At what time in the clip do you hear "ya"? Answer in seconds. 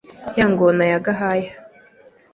0.37-0.45, 0.91-0.99